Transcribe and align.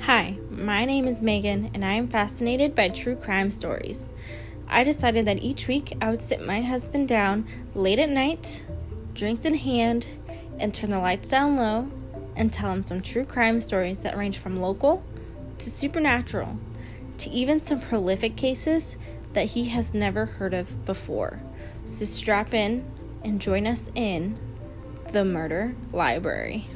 Hi, 0.00 0.36
my 0.50 0.84
name 0.84 1.06
is 1.06 1.22
Megan, 1.22 1.70
and 1.72 1.82
I 1.84 1.94
am 1.94 2.08
fascinated 2.08 2.74
by 2.74 2.90
true 2.90 3.16
crime 3.16 3.50
stories. 3.50 4.12
I 4.68 4.84
decided 4.84 5.24
that 5.26 5.42
each 5.42 5.66
week 5.66 5.96
I 6.00 6.10
would 6.10 6.20
sit 6.20 6.44
my 6.44 6.60
husband 6.60 7.08
down 7.08 7.46
late 7.74 7.98
at 7.98 8.10
night, 8.10 8.64
drinks 9.14 9.46
in 9.46 9.54
hand, 9.54 10.06
and 10.58 10.74
turn 10.74 10.90
the 10.90 10.98
lights 10.98 11.30
down 11.30 11.56
low 11.56 11.90
and 12.36 12.52
tell 12.52 12.72
him 12.72 12.84
some 12.84 13.00
true 13.00 13.24
crime 13.24 13.60
stories 13.60 13.98
that 13.98 14.18
range 14.18 14.36
from 14.36 14.60
local 14.60 15.02
to 15.58 15.70
supernatural 15.70 16.58
to 17.18 17.30
even 17.30 17.60
some 17.60 17.80
prolific 17.80 18.36
cases 18.36 18.96
that 19.32 19.46
he 19.46 19.66
has 19.66 19.94
never 19.94 20.26
heard 20.26 20.52
of 20.52 20.84
before. 20.84 21.40
So 21.86 22.04
strap 22.04 22.52
in 22.52 22.84
and 23.24 23.40
join 23.40 23.66
us 23.66 23.90
in 23.94 24.36
the 25.12 25.24
Murder 25.24 25.74
Library. 25.92 26.66